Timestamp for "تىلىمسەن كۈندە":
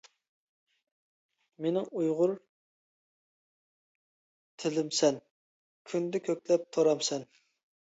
4.65-6.25